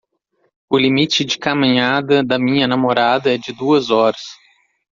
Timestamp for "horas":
3.91-4.29